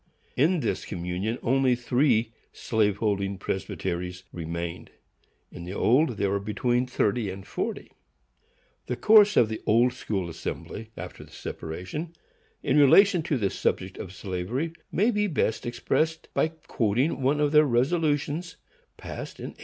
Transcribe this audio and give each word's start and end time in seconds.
In 0.35 0.61
this 0.61 0.83
communion 0.83 1.37
only 1.43 1.75
three 1.75 2.33
slave 2.51 2.97
holding 2.97 3.37
presbyteries 3.37 4.23
remained. 4.33 4.89
In 5.51 5.63
the 5.63 5.73
old 5.75 6.17
there 6.17 6.31
were 6.31 6.39
between 6.39 6.87
thirty 6.87 7.29
and 7.29 7.45
forty. 7.45 7.91
The 8.87 8.95
course 8.95 9.37
of 9.37 9.47
the 9.47 9.61
Old 9.67 9.93
School 9.93 10.27
Assembly, 10.27 10.89
after 10.97 11.23
the 11.23 11.29
separation, 11.31 12.15
in 12.63 12.79
relation 12.79 13.21
to 13.21 13.37
the 13.37 13.51
subject 13.51 13.99
of 13.99 14.11
slavery, 14.11 14.73
may 14.91 15.11
be 15.11 15.27
best 15.27 15.67
expressed 15.67 16.29
by 16.33 16.47
quoting 16.47 17.21
one 17.21 17.39
of 17.39 17.51
their 17.51 17.65
resolutions, 17.67 18.57
passed 18.97 19.37
in 19.39 19.49
1845. 19.53 19.57